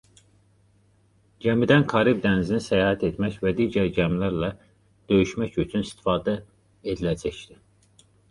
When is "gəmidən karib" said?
1.45-2.21